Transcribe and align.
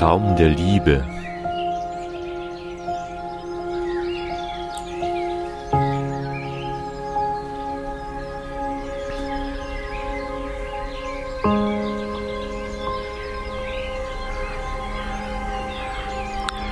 Raum 0.00 0.36
der 0.36 0.50
Liebe. 0.50 1.04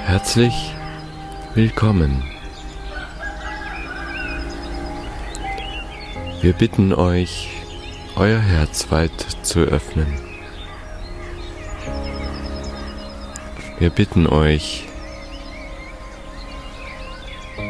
Herzlich 0.04 0.72
willkommen. 1.54 2.22
Wir 6.40 6.52
bitten 6.52 6.92
euch, 6.92 7.48
euer 8.14 8.38
Herz 8.38 8.92
weit 8.92 9.20
zu 9.42 9.60
öffnen. 9.60 10.35
Wir 13.78 13.90
bitten 13.90 14.26
euch, 14.26 14.84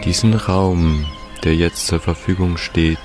diesen 0.05 0.35
Raum, 0.35 1.05
der 1.43 1.57
jetzt 1.57 1.89
zur 1.89 1.99
Verfügung 1.99 2.59
steht, 2.59 2.99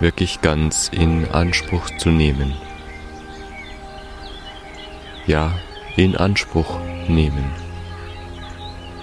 wirklich 0.00 0.40
ganz 0.40 0.88
in 0.88 1.28
Anspruch 1.30 1.90
zu 1.98 2.08
nehmen. 2.08 2.54
Ja, 5.26 5.52
in 5.96 6.16
Anspruch 6.16 6.80
nehmen. 7.08 7.44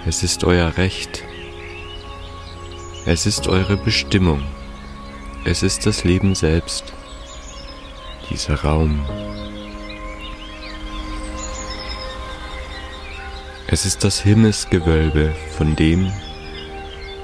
Es 0.08 0.24
ist 0.24 0.44
euer 0.44 0.78
Recht. 0.78 1.24
Es 3.06 3.28
ist 3.28 3.48
eure 3.48 3.78
Bestimmung. 3.78 4.42
Es 5.46 5.62
ist 5.62 5.86
das 5.86 6.04
Leben 6.04 6.34
selbst. 6.34 6.86
Dieser 8.32 8.64
Raum. 8.64 9.06
Es 13.74 13.86
ist 13.86 14.04
das 14.04 14.20
Himmelsgewölbe, 14.20 15.34
von 15.58 15.78
dem 15.78 16.12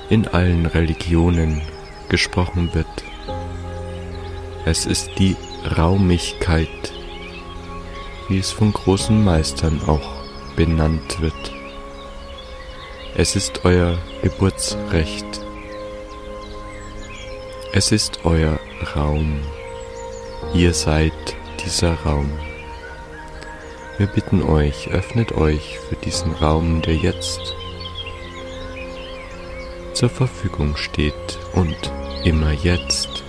in 0.09 0.29
allen 0.29 0.65
Religionen 0.65 1.61
gesprochen 2.07 2.73
wird. 2.73 2.87
Es 4.63 4.85
ist 4.85 5.09
die 5.17 5.35
Raumigkeit, 5.77 6.93
wie 8.29 8.39
es 8.39 8.51
von 8.51 8.71
großen 8.71 9.21
Meistern 9.25 9.81
auch 9.87 10.23
benannt 10.55 11.19
wird. 11.19 11.51
Es 13.13 13.35
ist 13.35 13.65
euer 13.65 13.97
Geburtsrecht. 14.21 15.25
Es 17.73 17.91
ist 17.91 18.21
euer 18.23 18.57
Raum. 18.95 19.41
Ihr 20.53 20.73
seid 20.73 21.11
dieser 21.65 21.95
Raum. 22.05 22.31
Wir 23.97 24.05
bitten 24.05 24.43
euch, 24.43 24.89
öffnet 24.89 25.31
euch 25.31 25.79
für 25.79 25.95
diesen 25.95 26.31
Raum, 26.33 26.83
der 26.83 26.95
jetzt 26.95 27.55
zur 29.93 30.09
Verfügung 30.09 30.77
steht 30.77 31.39
und 31.53 31.75
immer 32.23 32.51
jetzt. 32.51 33.23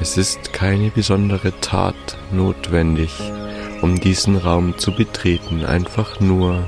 Es 0.00 0.16
ist 0.16 0.54
keine 0.54 0.88
besondere 0.88 1.52
Tat 1.60 2.16
notwendig, 2.32 3.10
um 3.82 4.00
diesen 4.00 4.38
Raum 4.38 4.78
zu 4.78 4.92
betreten, 4.92 5.66
einfach 5.66 6.20
nur 6.20 6.66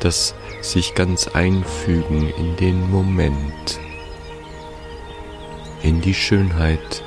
das 0.00 0.34
sich 0.60 0.96
ganz 0.96 1.28
einfügen 1.28 2.30
in 2.36 2.56
den 2.56 2.90
Moment, 2.90 3.78
in 5.84 6.00
die 6.00 6.14
Schönheit 6.14 7.04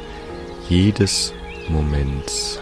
jedes 0.69 1.33
Moments. 1.67 2.61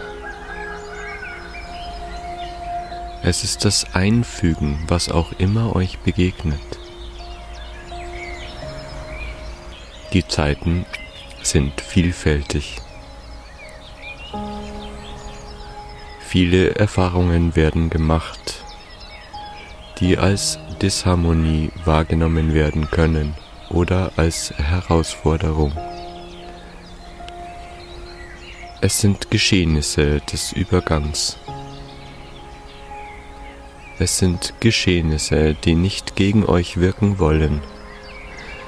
Es 3.28 3.42
ist 3.42 3.64
das 3.64 3.92
Einfügen, 3.92 4.84
was 4.86 5.10
auch 5.10 5.32
immer 5.38 5.74
euch 5.74 5.98
begegnet. 5.98 6.60
Die 10.12 10.24
Zeiten 10.28 10.86
sind 11.42 11.80
vielfältig. 11.80 12.76
Viele 16.20 16.76
Erfahrungen 16.76 17.56
werden 17.56 17.90
gemacht, 17.90 18.64
die 19.98 20.18
als 20.18 20.60
Disharmonie 20.80 21.72
wahrgenommen 21.84 22.54
werden 22.54 22.88
können 22.92 23.34
oder 23.70 24.12
als 24.14 24.54
Herausforderung. 24.56 25.72
Es 28.80 29.00
sind 29.00 29.32
Geschehnisse 29.32 30.20
des 30.20 30.52
Übergangs. 30.52 31.38
Es 33.98 34.18
sind 34.18 34.52
Geschehnisse, 34.60 35.54
die 35.54 35.74
nicht 35.74 36.16
gegen 36.16 36.44
euch 36.44 36.76
wirken 36.76 37.18
wollen, 37.18 37.62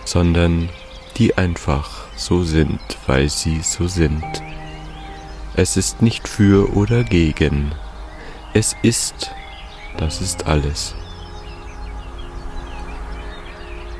sondern 0.06 0.70
die 1.18 1.36
einfach 1.36 2.06
so 2.16 2.44
sind, 2.44 2.80
weil 3.06 3.28
sie 3.28 3.60
so 3.60 3.88
sind. 3.88 4.24
Es 5.54 5.76
ist 5.76 6.00
nicht 6.00 6.28
für 6.28 6.74
oder 6.74 7.04
gegen. 7.04 7.72
Es 8.54 8.74
ist, 8.82 9.30
das 9.98 10.22
ist 10.22 10.46
alles. 10.46 10.94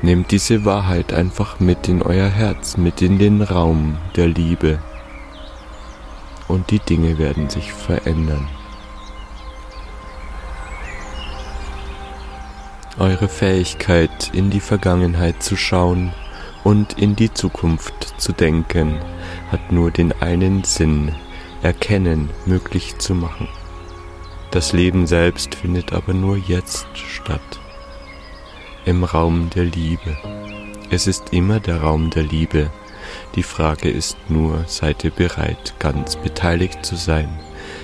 Nehmt 0.01 0.31
diese 0.31 0.65
Wahrheit 0.65 1.13
einfach 1.13 1.59
mit 1.59 1.87
in 1.87 2.01
euer 2.01 2.29
Herz, 2.29 2.75
mit 2.77 3.03
in 3.03 3.19
den 3.19 3.43
Raum 3.43 3.97
der 4.15 4.29
Liebe. 4.29 4.79
Und 6.47 6.71
die 6.71 6.79
Dinge 6.79 7.19
werden 7.19 7.49
sich 7.49 7.71
verändern. 7.71 8.47
Eure 12.99 13.29
Fähigkeit, 13.29 14.29
in 14.33 14.49
die 14.49 14.59
Vergangenheit 14.59 15.41
zu 15.41 15.55
schauen 15.55 16.11
und 16.65 16.99
in 16.99 17.15
die 17.15 17.33
Zukunft 17.33 18.15
zu 18.17 18.33
denken, 18.33 18.99
hat 19.53 19.71
nur 19.71 19.89
den 19.89 20.11
einen 20.21 20.65
Sinn, 20.65 21.15
Erkennen 21.61 22.29
möglich 22.45 22.97
zu 22.97 23.15
machen. 23.15 23.47
Das 24.51 24.73
Leben 24.73 25.07
selbst 25.07 25.55
findet 25.55 25.93
aber 25.93 26.13
nur 26.13 26.35
jetzt 26.35 26.87
statt 26.93 27.59
im 28.83 29.05
Raum 29.05 29.49
der 29.49 29.63
Liebe. 29.63 30.17
Es 30.89 31.07
ist 31.07 31.31
immer 31.31 31.61
der 31.61 31.81
Raum 31.81 32.09
der 32.09 32.23
Liebe. 32.23 32.69
Die 33.35 33.43
Frage 33.43 33.89
ist 33.89 34.17
nur, 34.27 34.65
seid 34.67 35.05
ihr 35.05 35.11
bereit, 35.11 35.73
ganz 35.79 36.17
beteiligt 36.17 36.85
zu 36.85 36.97
sein? 36.97 37.39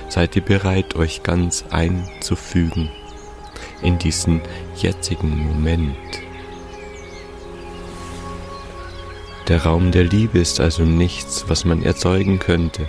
Seid 0.10 0.36
ihr 0.36 0.42
bereit, 0.42 0.96
euch 0.96 1.24
ganz 1.24 1.64
einzufügen 1.70 2.90
in 3.82 3.98
diesen 3.98 4.42
jetzigen 4.76 5.48
Moment? 5.48 5.96
Der 9.48 9.64
Raum 9.64 9.92
der 9.92 10.04
Liebe 10.04 10.40
ist 10.40 10.60
also 10.60 10.84
nichts, 10.84 11.46
was 11.48 11.66
man 11.66 11.84
erzeugen 11.84 12.40
könnte. 12.40 12.88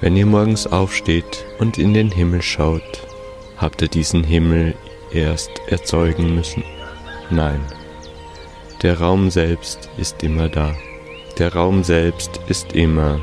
Wenn 0.00 0.16
ihr 0.16 0.26
morgens 0.26 0.66
aufsteht 0.66 1.44
und 1.58 1.78
in 1.78 1.94
den 1.94 2.10
Himmel 2.10 2.42
schaut, 2.42 3.06
habt 3.56 3.82
ihr 3.82 3.88
diesen 3.88 4.22
Himmel 4.22 4.74
erst 5.10 5.50
erzeugen 5.66 6.34
müssen. 6.34 6.62
Nein, 7.30 7.60
der 8.82 9.00
Raum 9.00 9.30
selbst 9.30 9.88
ist 9.96 10.22
immer 10.22 10.48
da. 10.48 10.74
Der 11.38 11.54
Raum 11.54 11.82
selbst 11.82 12.40
ist 12.46 12.72
immer 12.72 13.20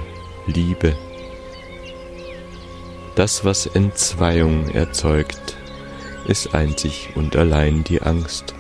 Liebe. 0.48 0.96
Das, 3.16 3.46
was 3.46 3.68
Entzweiung 3.68 4.70
erzeugt, 4.70 5.56
ist 6.28 6.56
einzig 6.56 7.10
und 7.16 7.36
allein 7.36 7.84
die 7.84 8.02
Angst. 8.02 8.56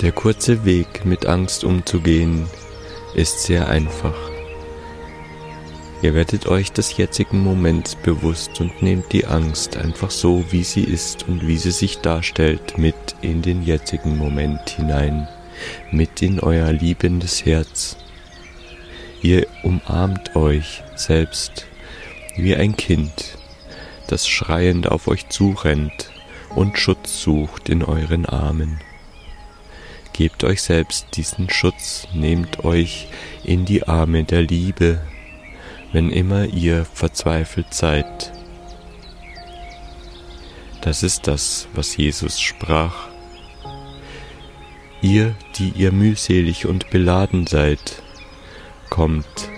Der 0.00 0.12
kurze 0.12 0.64
Weg, 0.64 1.04
mit 1.04 1.26
Angst 1.26 1.62
umzugehen, 1.62 2.48
ist 3.14 3.42
sehr 3.42 3.68
einfach. 3.68 4.16
Ihr 6.02 6.14
werdet 6.14 6.46
euch 6.46 6.72
des 6.72 6.96
jetzigen 6.96 7.40
Moments 7.40 7.94
bewusst 7.96 8.60
und 8.60 8.82
nehmt 8.82 9.12
die 9.12 9.26
Angst 9.26 9.76
einfach 9.76 10.10
so, 10.10 10.44
wie 10.50 10.64
sie 10.64 10.84
ist 10.84 11.28
und 11.28 11.46
wie 11.46 11.56
sie 11.56 11.72
sich 11.72 11.98
darstellt, 11.98 12.78
mit 12.78 12.94
in 13.20 13.42
den 13.42 13.62
jetzigen 13.62 14.16
Moment 14.16 14.70
hinein, 14.70 15.28
mit 15.90 16.22
in 16.22 16.40
euer 16.40 16.72
liebendes 16.72 17.44
Herz. 17.44 17.96
Ihr 19.20 19.46
umarmt 19.64 20.36
euch 20.36 20.84
selbst 20.94 21.66
wie 22.36 22.54
ein 22.54 22.76
Kind, 22.76 23.36
das 24.06 24.28
schreiend 24.28 24.88
auf 24.88 25.08
euch 25.08 25.28
zurennt 25.28 26.10
und 26.54 26.78
Schutz 26.78 27.20
sucht 27.22 27.68
in 27.68 27.82
euren 27.82 28.26
Armen. 28.26 28.80
Gebt 30.12 30.44
euch 30.44 30.62
selbst 30.62 31.16
diesen 31.16 31.50
Schutz, 31.50 32.06
nehmt 32.12 32.64
euch 32.64 33.08
in 33.42 33.64
die 33.64 33.88
Arme 33.88 34.22
der 34.22 34.42
Liebe, 34.42 35.00
wenn 35.92 36.10
immer 36.10 36.44
ihr 36.44 36.84
verzweifelt 36.84 37.74
seid. 37.74 38.32
Das 40.80 41.02
ist 41.02 41.26
das, 41.26 41.66
was 41.74 41.96
Jesus 41.96 42.40
sprach. 42.40 43.08
Ihr, 45.02 45.34
die 45.56 45.70
ihr 45.70 45.92
mühselig 45.92 46.66
und 46.66 46.90
beladen 46.90 47.46
seid, 47.46 48.02
kommt 48.90 49.50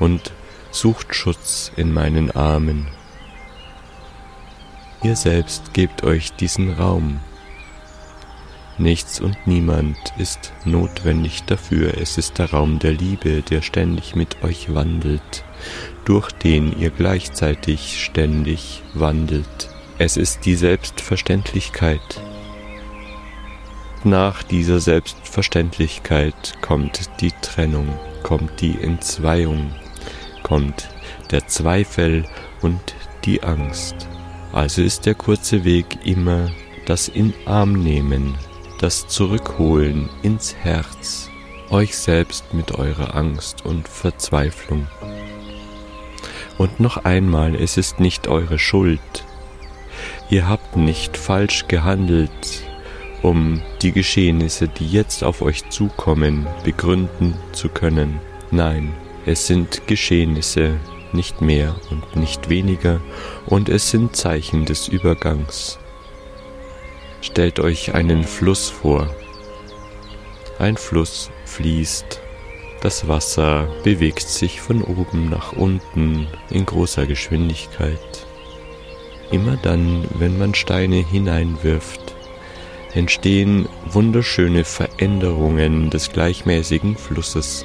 und 0.00 0.32
sucht 0.70 1.14
Schutz 1.14 1.72
in 1.76 1.92
meinen 1.92 2.30
Armen. 2.30 2.88
Ihr 5.02 5.16
selbst 5.16 5.74
gebt 5.74 6.04
euch 6.04 6.32
diesen 6.32 6.72
Raum. 6.74 7.20
Nichts 8.78 9.20
und 9.20 9.36
niemand 9.46 9.96
ist 10.16 10.52
notwendig 10.64 11.42
dafür. 11.44 11.98
Es 12.00 12.18
ist 12.18 12.38
der 12.38 12.50
Raum 12.50 12.78
der 12.78 12.92
Liebe, 12.92 13.42
der 13.42 13.62
ständig 13.62 14.14
mit 14.16 14.42
euch 14.42 14.74
wandelt, 14.74 15.44
durch 16.04 16.32
den 16.32 16.78
ihr 16.78 16.90
gleichzeitig 16.90 18.02
ständig 18.02 18.82
wandelt. 18.94 19.68
Es 19.98 20.16
ist 20.16 20.46
die 20.46 20.54
Selbstverständlichkeit. 20.54 22.22
Nach 24.04 24.42
dieser 24.42 24.80
Selbstverständlichkeit 24.80 26.54
kommt 26.60 27.08
die 27.20 27.32
Trennung, 27.42 27.88
kommt 28.22 28.60
die 28.60 28.80
Entzweiung, 28.80 29.72
kommt 30.42 30.88
der 31.30 31.46
Zweifel 31.46 32.24
und 32.60 32.80
die 33.24 33.42
Angst. 33.42 34.08
Also 34.52 34.82
ist 34.82 35.06
der 35.06 35.14
kurze 35.14 35.64
Weg 35.64 35.98
immer 36.04 36.50
das 36.86 37.08
in 37.08 37.32
Arm 37.46 37.72
nehmen, 37.72 38.34
das 38.80 39.06
Zurückholen 39.06 40.08
ins 40.22 40.54
Herz, 40.54 41.30
euch 41.70 41.96
selbst 41.96 42.52
mit 42.52 42.72
eurer 42.72 43.14
Angst 43.14 43.64
und 43.64 43.88
Verzweiflung. 43.88 44.86
Und 46.58 46.80
noch 46.80 46.98
einmal, 46.98 47.54
es 47.54 47.76
ist 47.76 48.00
nicht 48.00 48.28
eure 48.28 48.58
Schuld. 48.58 49.24
Ihr 50.28 50.48
habt 50.48 50.76
nicht 50.76 51.16
falsch 51.16 51.66
gehandelt, 51.68 52.30
um 53.22 53.62
die 53.80 53.92
Geschehnisse, 53.92 54.68
die 54.68 54.88
jetzt 54.88 55.24
auf 55.24 55.42
euch 55.42 55.68
zukommen, 55.70 56.46
begründen 56.64 57.34
zu 57.52 57.68
können. 57.68 58.20
Nein, 58.50 58.92
es 59.24 59.46
sind 59.46 59.86
Geschehnisse, 59.86 60.78
nicht 61.12 61.40
mehr 61.40 61.74
und 61.90 62.16
nicht 62.16 62.48
weniger, 62.48 63.00
und 63.46 63.68
es 63.68 63.90
sind 63.90 64.16
Zeichen 64.16 64.64
des 64.64 64.88
Übergangs. 64.88 65.78
Stellt 67.20 67.60
euch 67.60 67.94
einen 67.94 68.24
Fluss 68.24 68.68
vor. 68.68 69.14
Ein 70.58 70.76
Fluss 70.76 71.30
fließt. 71.44 72.20
Das 72.80 73.06
Wasser 73.06 73.68
bewegt 73.84 74.28
sich 74.28 74.60
von 74.60 74.82
oben 74.82 75.30
nach 75.30 75.52
unten 75.52 76.26
in 76.50 76.66
großer 76.66 77.06
Geschwindigkeit. 77.06 78.26
Immer 79.30 79.56
dann, 79.56 80.04
wenn 80.18 80.36
man 80.36 80.54
Steine 80.54 80.96
hineinwirft, 80.96 82.01
entstehen 82.94 83.68
wunderschöne 83.86 84.64
Veränderungen 84.64 85.90
des 85.90 86.10
gleichmäßigen 86.12 86.96
Flusses. 86.96 87.64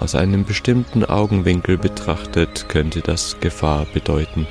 Aus 0.00 0.14
einem 0.14 0.44
bestimmten 0.44 1.04
Augenwinkel 1.04 1.76
betrachtet 1.76 2.68
könnte 2.68 3.00
das 3.00 3.40
Gefahr 3.40 3.86
bedeuten. 3.92 4.46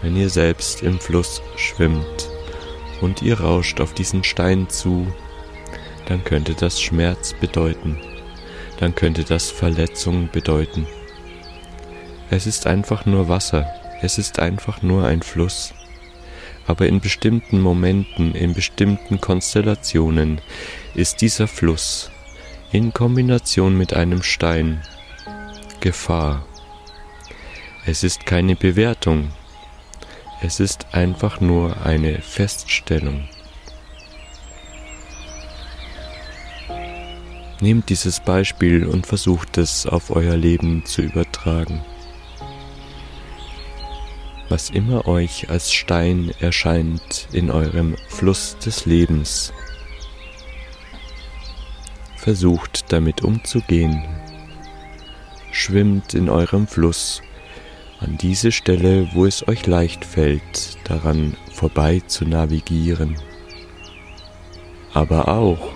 Wenn 0.00 0.16
ihr 0.16 0.30
selbst 0.30 0.82
im 0.82 0.98
Fluss 0.98 1.42
schwimmt 1.56 2.30
und 3.02 3.20
ihr 3.20 3.40
rauscht 3.40 3.80
auf 3.80 3.92
diesen 3.92 4.24
Stein 4.24 4.68
zu, 4.70 5.06
dann 6.06 6.24
könnte 6.24 6.54
das 6.54 6.80
Schmerz 6.80 7.34
bedeuten, 7.38 7.98
dann 8.80 8.94
könnte 8.94 9.24
das 9.24 9.50
Verletzung 9.50 10.30
bedeuten. 10.32 10.86
Es 12.30 12.46
ist 12.46 12.66
einfach 12.66 13.04
nur 13.04 13.28
Wasser, 13.28 13.70
es 14.00 14.16
ist 14.16 14.38
einfach 14.38 14.80
nur 14.80 15.04
ein 15.04 15.20
Fluss. 15.20 15.74
Aber 16.66 16.86
in 16.86 17.00
bestimmten 17.00 17.60
Momenten, 17.60 18.34
in 18.34 18.54
bestimmten 18.54 19.20
Konstellationen 19.20 20.40
ist 20.94 21.20
dieser 21.20 21.48
Fluss 21.48 22.10
in 22.70 22.92
Kombination 22.92 23.76
mit 23.76 23.94
einem 23.94 24.22
Stein 24.22 24.82
Gefahr. 25.80 26.46
Es 27.84 28.04
ist 28.04 28.24
keine 28.24 28.54
Bewertung, 28.54 29.32
es 30.40 30.60
ist 30.60 30.86
einfach 30.92 31.40
nur 31.40 31.84
eine 31.84 32.20
Feststellung. 32.22 33.28
Nehmt 37.60 37.90
dieses 37.90 38.20
Beispiel 38.20 38.86
und 38.86 39.06
versucht 39.06 39.58
es 39.58 39.86
auf 39.86 40.10
euer 40.10 40.36
Leben 40.36 40.84
zu 40.84 41.02
übertragen. 41.02 41.84
Was 44.52 44.68
immer 44.68 45.08
euch 45.08 45.48
als 45.48 45.72
Stein 45.72 46.30
erscheint 46.38 47.26
in 47.32 47.50
eurem 47.50 47.96
Fluss 48.08 48.58
des 48.58 48.84
Lebens, 48.84 49.50
versucht 52.16 52.92
damit 52.92 53.22
umzugehen. 53.24 54.04
Schwimmt 55.52 56.12
in 56.12 56.28
eurem 56.28 56.66
Fluss 56.66 57.22
an 58.00 58.18
diese 58.18 58.52
Stelle, 58.52 59.08
wo 59.14 59.24
es 59.24 59.48
euch 59.48 59.66
leicht 59.66 60.04
fällt, 60.04 60.76
daran 60.84 61.34
vorbei 61.50 62.02
zu 62.06 62.26
navigieren. 62.26 63.16
Aber 64.92 65.28
auch, 65.28 65.72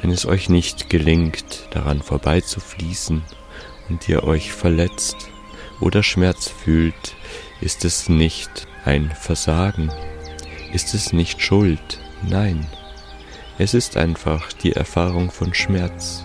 wenn 0.00 0.10
es 0.10 0.26
euch 0.26 0.48
nicht 0.48 0.90
gelingt, 0.90 1.68
daran 1.70 2.02
vorbei 2.02 2.40
zu 2.40 2.58
fließen 2.58 3.22
und 3.88 4.08
ihr 4.08 4.24
euch 4.24 4.50
verletzt 4.50 5.30
oder 5.80 6.02
Schmerz 6.02 6.48
fühlt, 6.48 7.14
ist 7.60 7.84
es 7.84 8.08
nicht 8.08 8.66
ein 8.84 9.10
Versagen, 9.10 9.90
ist 10.72 10.94
es 10.94 11.12
nicht 11.12 11.42
Schuld, 11.42 12.00
nein, 12.22 12.66
es 13.58 13.74
ist 13.74 13.98
einfach 13.98 14.52
die 14.54 14.72
Erfahrung 14.72 15.30
von 15.30 15.52
Schmerz. 15.52 16.24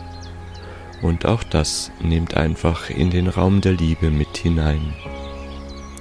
Und 1.01 1.25
auch 1.25 1.43
das 1.43 1.91
nehmt 1.99 2.35
einfach 2.37 2.89
in 2.89 3.09
den 3.09 3.27
Raum 3.27 3.59
der 3.59 3.73
Liebe 3.73 4.09
mit 4.09 4.37
hinein. 4.37 4.93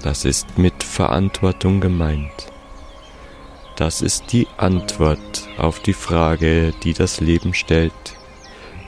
Das 0.03 0.25
ist 0.25 0.59
mit 0.59 0.85
Verantwortung 0.85 1.81
gemeint. 1.81 2.53
Das 3.77 4.01
ist 4.01 4.33
die 4.33 4.47
Antwort 4.57 5.49
auf 5.59 5.81
die 5.81 5.93
Frage, 5.93 6.73
die 6.85 6.93
das 6.93 7.21
Leben 7.21 7.53
stellt. 7.53 7.93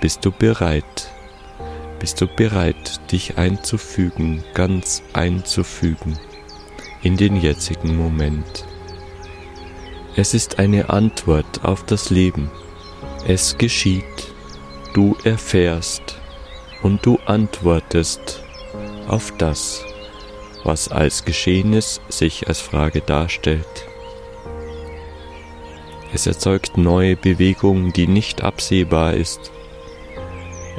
Bist 0.00 0.25
du 0.25 0.30
bereit? 0.30 1.11
Bist 1.99 2.20
du 2.20 2.28
bereit, 2.28 3.00
dich 3.11 3.38
einzufügen, 3.38 4.44
ganz 4.54 5.02
einzufügen 5.14 6.16
in 7.06 7.16
den 7.16 7.36
jetzigen 7.36 7.96
Moment? 7.96 8.66
Es 10.16 10.34
ist 10.34 10.58
eine 10.58 10.90
Antwort 10.90 11.64
auf 11.64 11.84
das 11.84 12.10
Leben. 12.10 12.50
Es 13.25 13.56
geschieht, 13.58 14.34
du 14.92 15.16
erfährst 15.22 16.18
und 16.82 17.06
du 17.06 17.20
antwortest 17.26 18.42
auf 19.06 19.32
das, 19.38 19.84
was 20.64 20.88
als 20.88 21.25
Geschehenes 21.25 22.00
sich 22.08 22.48
als 22.48 22.60
Frage 22.60 23.02
darstellt. 23.02 23.86
Es 26.12 26.26
erzeugt 26.26 26.76
neue 26.76 27.14
Bewegung, 27.14 27.92
die 27.92 28.08
nicht 28.08 28.42
absehbar 28.42 29.14
ist. 29.14 29.52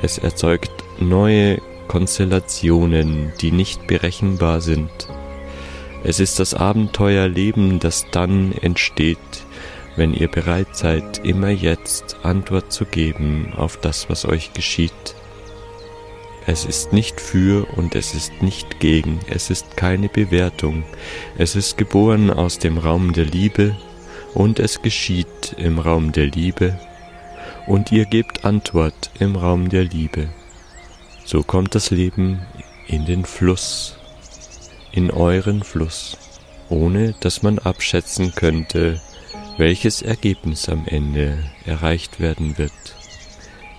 Es 0.02 0.18
erzeugt 0.18 0.84
neue 1.00 1.62
Konstellationen, 1.88 3.32
die 3.40 3.54
nicht 3.54 3.88
berechenbar 3.88 4.60
sind. 4.60 4.92
Es 6.04 6.20
ist 6.20 6.40
das 6.40 6.54
Abenteuerleben, 6.54 7.80
das 7.80 8.06
dann 8.12 8.52
entsteht, 8.52 9.18
wenn 9.96 10.14
ihr 10.14 10.28
bereit 10.30 10.76
seid, 10.76 11.26
immer 11.26 11.50
jetzt 11.50 12.18
Antwort 12.24 12.72
zu 12.72 12.86
geben 12.86 13.52
auf 13.58 13.78
das, 13.78 14.10
was 14.10 14.26
euch 14.26 14.54
geschieht. 14.54 15.16
Es 16.46 16.64
ist 16.64 16.94
nicht 16.94 17.20
für 17.20 17.68
und 17.76 17.94
es 17.96 18.14
ist 18.14 18.42
nicht 18.42 18.80
gegen, 18.80 19.20
es 19.30 19.50
ist 19.50 19.76
keine 19.76 20.08
Bewertung, 20.08 20.84
es 21.38 21.56
ist 21.56 21.78
geboren 21.78 22.30
aus 22.30 22.58
dem 22.58 22.78
Raum 22.78 23.12
der 23.12 23.26
Liebe 23.26 23.76
und 24.34 24.60
es 24.60 24.82
geschieht 24.82 25.56
im 25.58 25.78
Raum 25.78 26.14
der 26.14 26.28
Liebe 26.28 26.80
und 27.66 27.92
ihr 27.92 28.06
gebt 28.06 28.46
Antwort 28.46 29.12
im 29.20 29.36
Raum 29.36 29.68
der 29.68 29.84
Liebe. 29.84 30.30
So 31.26 31.44
kommt 31.44 31.76
das 31.76 31.92
Leben 31.92 32.40
in 32.88 33.06
den 33.06 33.26
Fluss 33.26 33.97
in 34.92 35.12
euren 35.12 35.64
Fluss, 35.64 36.18
ohne 36.70 37.14
dass 37.20 37.44
man 37.44 37.60
abschätzen 37.60 38.34
könnte, 38.36 39.02
welches 39.58 40.02
Ergebnis 40.02 40.70
am 40.70 40.86
Ende 40.86 41.44
erreicht 41.66 42.20
werden 42.20 42.58
wird. 42.58 42.72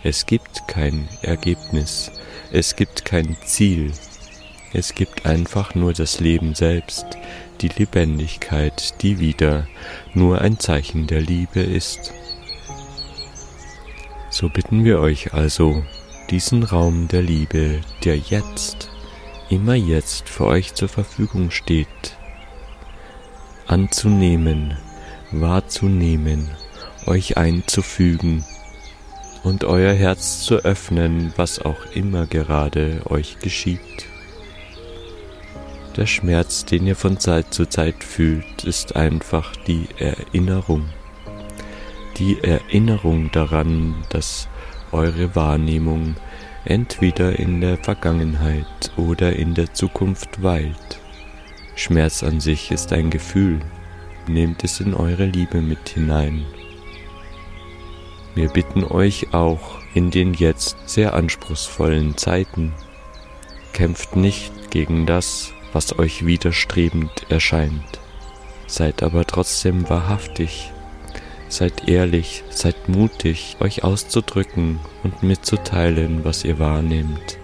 Es 0.02 0.26
gibt 0.26 0.68
kein 0.68 1.08
Ergebnis, 1.22 2.10
es 2.52 2.76
gibt 2.76 3.04
kein 3.04 3.36
Ziel, 3.44 3.92
es 4.72 4.94
gibt 4.94 5.26
einfach 5.26 5.74
nur 5.74 5.92
das 5.92 6.20
Leben 6.20 6.54
selbst, 6.54 7.06
die 7.60 7.68
Lebendigkeit, 7.68 9.02
die 9.02 9.18
wieder 9.18 9.66
nur 10.14 10.40
ein 10.40 10.58
Zeichen 10.58 11.06
der 11.06 11.20
Liebe 11.20 11.60
ist. 11.60 12.12
So 14.30 14.48
bitten 14.48 14.84
wir 14.84 15.00
euch 15.00 15.32
also, 15.32 15.82
diesen 16.30 16.62
Raum 16.62 17.08
der 17.08 17.22
Liebe, 17.22 17.80
der 18.04 18.18
jetzt 18.18 18.90
immer 19.50 19.74
jetzt 19.74 20.28
für 20.28 20.46
euch 20.46 20.74
zur 20.74 20.88
Verfügung 20.88 21.50
steht, 21.50 22.16
anzunehmen, 23.66 24.76
wahrzunehmen, 25.32 26.50
euch 27.06 27.36
einzufügen 27.36 28.44
und 29.42 29.64
euer 29.64 29.92
Herz 29.94 30.40
zu 30.42 30.56
öffnen, 30.56 31.32
was 31.36 31.58
auch 31.60 31.86
immer 31.94 32.26
gerade 32.26 33.02
euch 33.06 33.38
geschieht. 33.38 34.06
Der 35.96 36.06
Schmerz, 36.06 36.64
den 36.64 36.86
ihr 36.86 36.96
von 36.96 37.18
Zeit 37.18 37.52
zu 37.52 37.66
Zeit 37.66 38.04
fühlt, 38.04 38.64
ist 38.64 38.94
einfach 38.94 39.56
die 39.66 39.88
Erinnerung. 39.98 40.88
Die 42.18 42.38
Erinnerung 42.42 43.30
daran, 43.32 43.94
dass 44.10 44.48
eure 44.92 45.34
Wahrnehmung 45.34 46.14
entweder 46.68 47.38
in 47.38 47.62
der 47.62 47.78
Vergangenheit 47.78 48.92
oder 48.98 49.34
in 49.34 49.54
der 49.54 49.72
Zukunft 49.72 50.42
weilt. 50.42 51.00
Schmerz 51.74 52.22
an 52.22 52.40
sich 52.40 52.70
ist 52.70 52.92
ein 52.92 53.08
Gefühl, 53.08 53.60
nehmt 54.26 54.64
es 54.64 54.78
in 54.80 54.92
eure 54.92 55.24
Liebe 55.24 55.62
mit 55.62 55.88
hinein. 55.88 56.44
Wir 58.34 58.50
bitten 58.50 58.84
euch 58.84 59.32
auch 59.32 59.78
in 59.94 60.10
den 60.10 60.34
jetzt 60.34 60.76
sehr 60.86 61.14
anspruchsvollen 61.14 62.18
Zeiten, 62.18 62.74
kämpft 63.72 64.14
nicht 64.14 64.70
gegen 64.70 65.06
das, 65.06 65.52
was 65.72 65.98
euch 65.98 66.26
widerstrebend 66.26 67.30
erscheint, 67.30 67.98
seid 68.66 69.02
aber 69.02 69.24
trotzdem 69.24 69.88
wahrhaftig, 69.88 70.70
seid 71.48 71.88
ehrlich, 71.88 72.44
seid 72.50 72.88
mutig, 72.88 73.56
euch 73.60 73.84
auszudrücken 73.84 74.78
und 75.02 75.22
mitzuteilen, 75.22 76.24
was 76.24 76.44
ihr 76.44 76.58
wahrnehmt. 76.58 77.38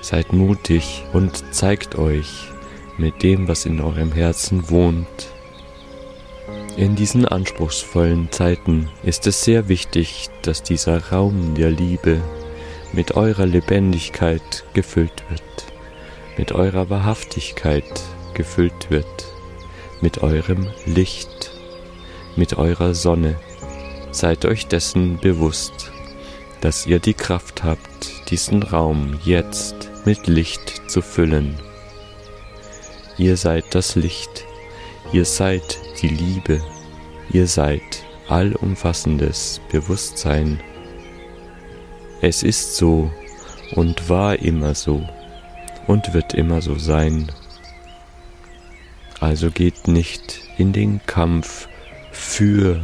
Seid 0.00 0.32
mutig 0.32 1.04
und 1.12 1.54
zeigt 1.54 1.96
euch 1.96 2.48
mit 2.96 3.22
dem, 3.22 3.46
was 3.48 3.66
in 3.66 3.80
eurem 3.80 4.12
Herzen 4.12 4.70
wohnt, 4.70 5.28
in 6.78 6.94
diesen 6.94 7.26
anspruchsvollen 7.26 8.30
Zeiten 8.30 8.88
ist 9.02 9.26
es 9.26 9.42
sehr 9.42 9.68
wichtig, 9.68 10.30
dass 10.42 10.62
dieser 10.62 11.08
Raum 11.10 11.56
der 11.56 11.72
Liebe 11.72 12.20
mit 12.92 13.16
eurer 13.16 13.46
Lebendigkeit 13.46 14.64
gefüllt 14.74 15.24
wird, 15.28 15.42
mit 16.36 16.52
eurer 16.52 16.88
Wahrhaftigkeit 16.88 17.82
gefüllt 18.34 18.90
wird, 18.90 19.26
mit 20.00 20.18
eurem 20.22 20.68
Licht, 20.86 21.50
mit 22.36 22.58
eurer 22.58 22.94
Sonne. 22.94 23.36
Seid 24.10 24.44
euch 24.44 24.66
dessen 24.66 25.18
bewusst, 25.18 25.90
dass 26.60 26.86
ihr 26.86 26.98
die 26.98 27.14
Kraft 27.14 27.64
habt, 27.64 28.30
diesen 28.30 28.62
Raum 28.62 29.18
jetzt 29.24 29.90
mit 30.04 30.26
Licht 30.26 30.90
zu 30.90 31.02
füllen. 31.02 31.58
Ihr 33.16 33.36
seid 33.36 33.74
das 33.74 33.96
Licht, 33.96 34.44
ihr 35.12 35.24
seid 35.24 35.78
die 36.00 36.08
Liebe. 36.08 36.62
Ihr 37.30 37.46
seid 37.46 37.82
allumfassendes 38.28 39.60
Bewusstsein. 39.70 40.60
Es 42.20 42.42
ist 42.42 42.76
so 42.76 43.10
und 43.74 44.08
war 44.08 44.38
immer 44.38 44.74
so 44.74 45.06
und 45.86 46.14
wird 46.14 46.34
immer 46.34 46.62
so 46.62 46.78
sein. 46.78 47.30
Also 49.20 49.50
geht 49.50 49.88
nicht 49.88 50.40
in 50.58 50.72
den 50.72 51.00
Kampf 51.06 51.68
für 52.12 52.80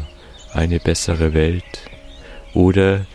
eine 0.53 0.81
bessere 0.81 1.33
Welt 1.35 1.91
oder 2.55 3.07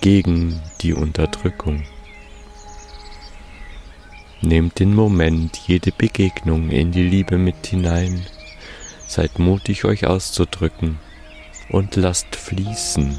gegen 0.00 0.60
die 0.80 0.94
Unterdrückung. 0.94 1.84
Nehmt 4.40 4.78
den 4.78 4.94
Moment, 4.94 5.56
jede 5.66 5.90
Begegnung 5.90 6.70
in 6.70 6.92
die 6.92 7.02
Liebe 7.02 7.38
mit 7.38 7.66
hinein 7.66 8.24
Seid 9.08 9.38
mutig, 9.38 9.86
euch 9.86 10.06
auszudrücken 10.06 10.98
und 11.70 11.96
lasst 11.96 12.36
fließen, 12.36 13.16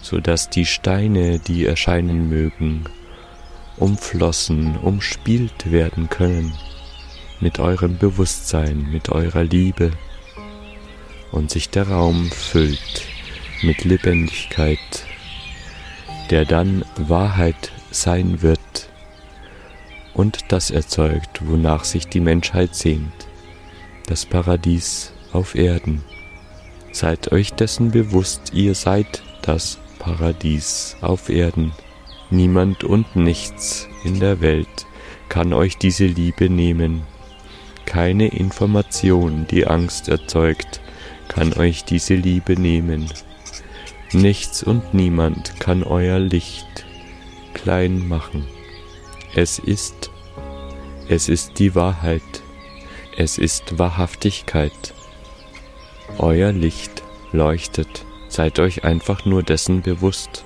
so 0.00 0.18
dass 0.18 0.48
die 0.48 0.64
Steine, 0.64 1.38
die 1.38 1.66
erscheinen 1.66 2.30
mögen, 2.30 2.84
umflossen, 3.76 4.78
umspielt 4.78 5.70
werden 5.70 6.08
können 6.08 6.54
mit 7.40 7.58
eurem 7.58 7.98
Bewusstsein, 7.98 8.88
mit 8.90 9.08
eurer 9.08 9.44
Liebe 9.44 9.92
und 11.32 11.50
sich 11.50 11.70
der 11.70 11.88
Raum 11.88 12.30
füllt 12.30 13.02
mit 13.62 13.84
Lebendigkeit, 13.84 14.78
der 16.30 16.44
dann 16.44 16.84
Wahrheit 16.96 17.72
sein 17.90 18.42
wird 18.42 18.88
und 20.14 20.52
das 20.52 20.70
erzeugt, 20.70 21.40
wonach 21.46 21.84
sich 21.84 22.08
die 22.08 22.20
Menschheit 22.20 22.74
sehnt, 22.74 23.12
das 24.06 24.24
Paradies 24.24 25.12
auf 25.32 25.54
Erden. 25.54 26.02
Seid 26.92 27.32
euch 27.32 27.52
dessen 27.52 27.90
bewusst, 27.90 28.52
ihr 28.54 28.74
seid 28.74 29.22
das 29.42 29.78
Paradies 29.98 30.96
auf 31.02 31.28
Erden. 31.28 31.72
Niemand 32.30 32.84
und 32.84 33.14
nichts 33.14 33.88
in 34.04 34.18
der 34.18 34.40
Welt 34.40 34.86
kann 35.28 35.52
euch 35.52 35.76
diese 35.76 36.06
Liebe 36.06 36.48
nehmen. 36.48 37.02
Keine 37.86 38.28
Information, 38.28 39.46
die 39.50 39.66
Angst 39.66 40.08
erzeugt, 40.08 40.80
kann 41.28 41.54
euch 41.54 41.84
diese 41.84 42.14
Liebe 42.14 42.60
nehmen. 42.60 43.10
Nichts 44.12 44.62
und 44.62 44.92
niemand 44.92 45.58
kann 45.60 45.82
euer 45.82 46.18
Licht 46.18 46.84
klein 47.54 48.06
machen. 48.06 48.46
Es 49.34 49.58
ist, 49.58 50.10
es 51.08 51.28
ist 51.28 51.58
die 51.58 51.74
Wahrheit, 51.74 52.22
es 53.16 53.38
ist 53.38 53.78
Wahrhaftigkeit. 53.78 54.94
Euer 56.18 56.52
Licht 56.52 57.02
leuchtet, 57.32 58.04
seid 58.28 58.58
euch 58.58 58.84
einfach 58.84 59.24
nur 59.24 59.42
dessen 59.42 59.82
bewusst. 59.82 60.44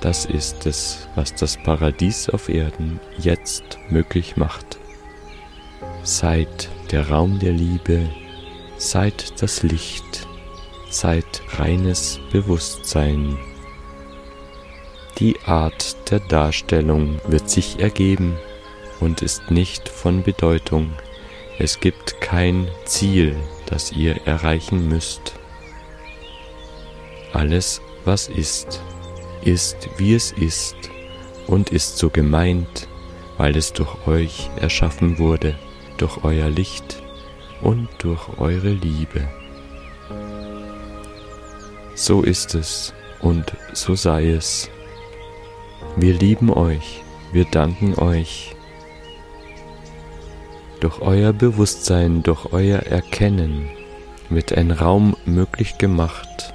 Das 0.00 0.24
ist 0.24 0.66
es, 0.66 1.08
was 1.14 1.34
das 1.34 1.56
Paradies 1.56 2.28
auf 2.28 2.48
Erden 2.48 3.00
jetzt 3.18 3.78
möglich 3.90 4.36
macht. 4.36 4.78
Seid 6.06 6.70
der 6.92 7.08
Raum 7.08 7.40
der 7.40 7.50
Liebe, 7.50 8.08
seid 8.78 9.42
das 9.42 9.64
Licht, 9.64 10.28
seid 10.88 11.42
reines 11.58 12.20
Bewusstsein. 12.30 13.36
Die 15.18 15.34
Art 15.46 15.96
der 16.12 16.20
Darstellung 16.20 17.20
wird 17.26 17.50
sich 17.50 17.80
ergeben 17.80 18.36
und 19.00 19.20
ist 19.20 19.50
nicht 19.50 19.88
von 19.88 20.22
Bedeutung. 20.22 20.92
Es 21.58 21.80
gibt 21.80 22.20
kein 22.20 22.68
Ziel, 22.84 23.34
das 23.66 23.90
ihr 23.90 24.24
erreichen 24.28 24.88
müsst. 24.88 25.32
Alles, 27.32 27.82
was 28.04 28.28
ist, 28.28 28.80
ist, 29.42 29.88
wie 29.96 30.14
es 30.14 30.30
ist 30.30 30.76
und 31.48 31.70
ist 31.70 31.98
so 31.98 32.10
gemeint, 32.10 32.86
weil 33.38 33.56
es 33.56 33.72
durch 33.72 34.06
euch 34.06 34.48
erschaffen 34.60 35.18
wurde, 35.18 35.58
durch 35.96 36.24
euer 36.24 36.48
Licht 36.50 37.02
und 37.62 37.88
durch 37.98 38.38
eure 38.38 38.70
Liebe. 38.70 39.28
So 41.94 42.22
ist 42.22 42.54
es 42.54 42.92
und 43.20 43.52
so 43.72 43.94
sei 43.94 44.30
es. 44.30 44.70
Wir 45.96 46.14
lieben 46.14 46.52
euch, 46.52 47.02
wir 47.32 47.46
danken 47.46 47.94
euch 47.94 48.56
durch 50.80 51.00
euer 51.00 51.32
Bewusstsein, 51.32 52.22
durch 52.22 52.52
euer 52.52 52.80
Erkennen 52.80 53.68
wird 54.28 54.52
ein 54.52 54.70
Raum 54.70 55.16
möglich 55.24 55.78
gemacht, 55.78 56.52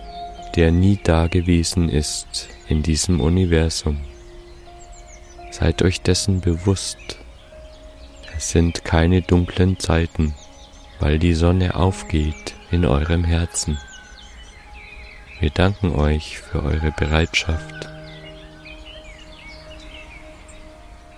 der 0.56 0.72
nie 0.72 1.00
dagewesen 1.04 1.90
ist 1.90 2.50
in 2.68 2.84
diesem 2.84 3.20
Universum. 3.20 3.98
Seid 5.50 5.82
euch 5.82 6.02
dessen 6.02 6.42
bewusst. 6.42 7.21
Sind 8.42 8.84
keine 8.84 9.22
dunklen 9.22 9.80
Zeiten, 9.80 10.34
weil 11.00 11.20
die 11.20 11.34
Sonne 11.34 11.76
aufgeht 11.76 12.56
in 12.72 12.86
eurem 12.86 13.24
Herzen. 13.24 13.78
Wir 15.40 15.52
danken 15.52 15.96
euch 15.96 16.40
für 16.40 16.64
eure 16.64 16.92
Bereitschaft. 16.92 17.90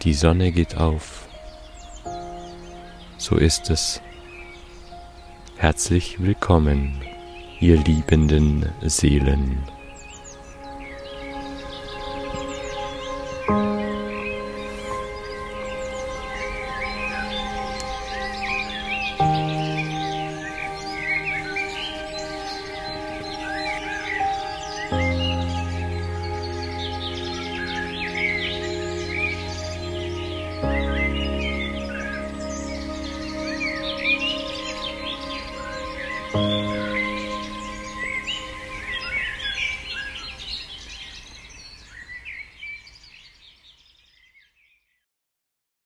Die 0.03 0.13
Sonne 0.13 0.51
geht 0.51 0.77
auf 0.77 1.23
so 3.23 3.37
ist 3.37 3.69
es. 3.69 4.01
Herzlich 5.55 6.21
willkommen, 6.21 6.99
ihr 7.61 7.77
liebenden 7.77 8.69
Seelen. 8.81 9.63